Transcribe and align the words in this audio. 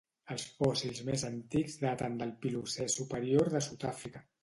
Els 0.35 0.45
fòssils 0.61 1.01
més 1.09 1.27
antics 1.27 1.77
daten 1.83 2.19
del 2.25 2.35
Pliocè 2.47 2.91
superior 2.99 3.57
de 3.59 3.67
Sud-àfrica. 3.71 4.29